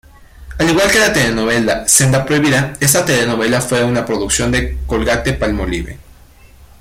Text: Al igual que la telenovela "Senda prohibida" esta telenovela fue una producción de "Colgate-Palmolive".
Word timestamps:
Al 0.57 0.67
igual 0.67 0.89
que 0.89 0.97
la 0.97 1.13
telenovela 1.13 1.87
"Senda 1.87 2.25
prohibida" 2.25 2.73
esta 2.79 3.05
telenovela 3.05 3.61
fue 3.61 3.83
una 3.83 4.03
producción 4.03 4.51
de 4.51 4.79
"Colgate-Palmolive". 4.87 5.99